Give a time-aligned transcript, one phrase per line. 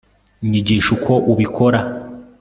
[0.49, 1.79] nyigisha uko ubikora